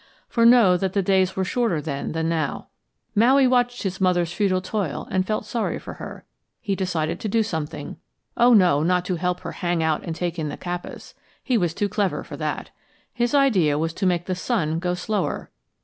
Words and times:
For 0.27 0.47
know 0.47 0.77
that 0.77 0.93
the 0.93 1.03
days 1.03 1.35
were 1.35 1.45
shorter 1.45 1.79
then 1.79 2.13
than 2.13 2.27
now. 2.27 2.69
Maui 3.13 3.45
watched 3.45 3.83
his 3.83 4.01
mother's 4.01 4.33
futile 4.33 4.59
toil 4.59 5.07
and 5.11 5.27
felt 5.27 5.45
sorry 5.45 5.77
for 5.77 5.93
her. 6.01 6.25
He 6.59 6.75
decided 6.75 7.19
to 7.19 7.29
do 7.29 7.43
something 7.43 7.97
oh, 8.35 8.55
no, 8.55 8.81
not 8.81 9.05
to 9.05 9.17
help 9.17 9.41
her 9.41 9.51
hang 9.51 9.83
out 9.83 10.01
and 10.03 10.15
take 10.15 10.39
in 10.39 10.49
the 10.49 10.57
kapas. 10.57 11.13
He 11.43 11.55
was 11.55 11.75
too 11.75 11.87
clever 11.87 12.23
for 12.23 12.35
that. 12.37 12.71
His 13.13 13.35
idea 13.35 13.77
was 13.77 13.93
to 13.93 14.07
make 14.07 14.25
the 14.25 14.33
sun 14.33 14.79
go 14.79 14.95
slower. 14.95 15.51